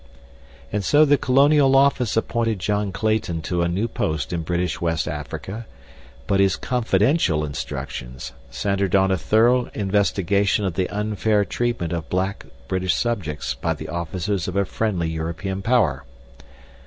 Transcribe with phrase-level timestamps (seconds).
[0.71, 5.07] And so the Colonial Office appointed John Clayton to a new post in British West
[5.07, 5.67] Africa,
[6.25, 12.47] but his confidential instructions centered on a thorough investigation of the unfair treatment of black
[12.67, 16.03] British subjects by the officers of a friendly European power.